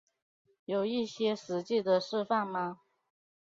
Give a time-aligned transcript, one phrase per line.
[0.65, 2.81] 有一些实际的示范吗